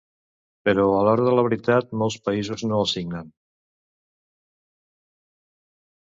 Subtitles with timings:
[0.69, 3.31] però a l'hora de la veritat molts països no els signen